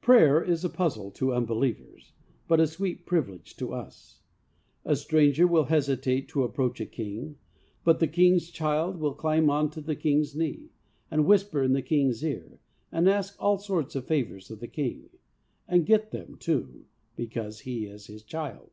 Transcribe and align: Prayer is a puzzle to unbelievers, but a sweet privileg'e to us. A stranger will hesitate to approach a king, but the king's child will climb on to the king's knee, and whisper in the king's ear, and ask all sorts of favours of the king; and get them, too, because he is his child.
Prayer 0.00 0.40
is 0.40 0.64
a 0.64 0.70
puzzle 0.70 1.10
to 1.10 1.34
unbelievers, 1.34 2.12
but 2.46 2.60
a 2.60 2.68
sweet 2.68 3.04
privileg'e 3.04 3.56
to 3.56 3.74
us. 3.74 4.20
A 4.84 4.94
stranger 4.94 5.44
will 5.44 5.64
hesitate 5.64 6.28
to 6.28 6.44
approach 6.44 6.80
a 6.80 6.86
king, 6.86 7.34
but 7.82 7.98
the 7.98 8.06
king's 8.06 8.48
child 8.52 8.98
will 8.98 9.12
climb 9.12 9.50
on 9.50 9.68
to 9.70 9.80
the 9.80 9.96
king's 9.96 10.36
knee, 10.36 10.70
and 11.10 11.26
whisper 11.26 11.64
in 11.64 11.72
the 11.72 11.82
king's 11.82 12.22
ear, 12.24 12.60
and 12.92 13.08
ask 13.08 13.34
all 13.40 13.58
sorts 13.58 13.96
of 13.96 14.06
favours 14.06 14.52
of 14.52 14.60
the 14.60 14.68
king; 14.68 15.10
and 15.66 15.84
get 15.84 16.12
them, 16.12 16.36
too, 16.36 16.84
because 17.16 17.58
he 17.58 17.86
is 17.86 18.06
his 18.06 18.22
child. 18.22 18.70